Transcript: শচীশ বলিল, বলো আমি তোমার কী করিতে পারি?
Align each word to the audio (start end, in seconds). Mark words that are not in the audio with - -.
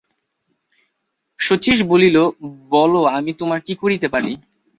শচীশ 1.39 1.77
বলিল, 1.91 2.17
বলো 2.71 3.01
আমি 3.17 3.31
তোমার 3.33 3.59
কী 3.67 3.73
করিতে 3.81 4.07
পারি? 4.13 4.31